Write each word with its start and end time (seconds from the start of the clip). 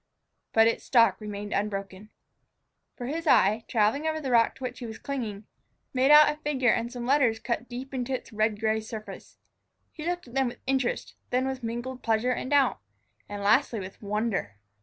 But 0.51 0.65
its 0.65 0.83
stalk 0.83 1.21
remained 1.21 1.53
unbroken. 1.53 2.09
For 2.97 3.05
his 3.05 3.27
eye, 3.27 3.65
traveling 3.67 4.07
over 4.07 4.19
the 4.19 4.31
rock 4.31 4.55
to 4.55 4.63
which 4.63 4.79
he 4.79 4.87
was 4.87 4.97
clinging, 4.97 5.45
made 5.93 6.09
out 6.09 6.27
a 6.33 6.37
figure 6.41 6.71
and 6.71 6.91
some 6.91 7.05
letters 7.05 7.37
cut 7.39 7.69
deep 7.69 7.93
into 7.93 8.15
its 8.15 8.33
red 8.33 8.59
gray 8.59 8.79
surface. 8.79 9.37
He 9.91 10.03
looked 10.07 10.27
at 10.27 10.33
them 10.33 10.47
with 10.47 10.59
interest, 10.65 11.13
then 11.29 11.45
with 11.47 11.61
mingled 11.61 12.01
pleasure 12.01 12.31
and 12.31 12.49
doubt, 12.49 12.79
and 13.29 13.43
lastly 13.43 13.79
with 13.79 14.01
wonder. 14.01 14.55